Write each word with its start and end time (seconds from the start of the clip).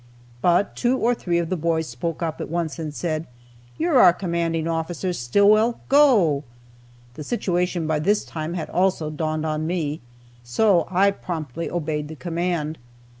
But 0.41 0.75
two 0.75 0.97
or 0.97 1.13
three 1.13 1.37
of 1.37 1.49
the 1.51 1.55
boys 1.55 1.85
spoke 1.85 2.23
up 2.23 2.41
at 2.41 2.49
once 2.49 2.79
and 2.79 2.91
said, 2.91 3.27
"You're 3.77 3.99
our 3.99 4.13
commanding 4.13 4.67
officer, 4.67 5.13
Stillwell; 5.13 5.79
go!" 5.89 6.43
The 7.13 7.23
situation 7.23 7.85
by 7.85 7.99
this 7.99 8.25
time 8.25 8.55
had 8.55 8.71
also 8.71 9.11
dawned 9.11 9.45
on 9.45 9.67
me, 9.67 10.01
so 10.43 10.87
I 10.89 11.11
promptly 11.11 11.69
obeyed 11.69 12.07
the 12.07 12.15
command. 12.15 12.79